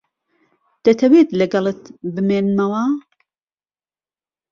[0.85, 1.81] دەتەوێت لەگەڵت
[2.13, 2.83] بمێنمەوە؟